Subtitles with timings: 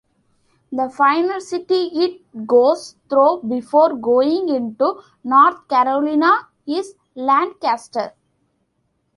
[0.71, 8.11] The final city it goes through before going into North Carolina is Lancaster.